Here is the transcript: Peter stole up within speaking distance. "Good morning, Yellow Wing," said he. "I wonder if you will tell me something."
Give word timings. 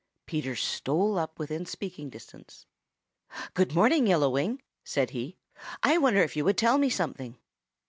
Peter 0.25 0.55
stole 0.55 1.19
up 1.19 1.37
within 1.37 1.63
speaking 1.63 2.09
distance. 2.09 2.65
"Good 3.53 3.75
morning, 3.75 4.07
Yellow 4.07 4.31
Wing," 4.31 4.59
said 4.83 5.11
he. 5.11 5.37
"I 5.83 5.99
wonder 5.99 6.23
if 6.23 6.35
you 6.35 6.43
will 6.43 6.55
tell 6.55 6.79
me 6.79 6.89
something." 6.89 7.37